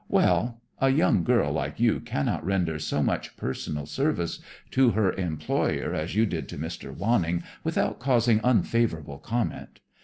"Well, 0.09 0.59
a 0.79 0.89
young 0.89 1.23
girl 1.23 1.53
like 1.53 1.79
you 1.79 1.99
cannot 1.99 2.43
render 2.43 2.79
so 2.79 3.03
much 3.03 3.37
personal 3.37 3.85
service 3.85 4.39
to 4.71 4.89
her 4.97 5.13
employer 5.13 5.93
as 5.93 6.15
you 6.15 6.25
did 6.25 6.49
to 6.49 6.57
Mr. 6.57 6.91
Wanning 6.91 7.43
without 7.63 7.99
causing 7.99 8.39
unfavorable 8.43 9.19
comment. 9.19 9.79